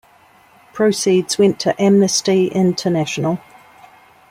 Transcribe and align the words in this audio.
Proceeds 0.73 1.37
went 1.37 1.59
to 1.59 1.79
Amnesty 1.79 2.47
International. 2.47 3.39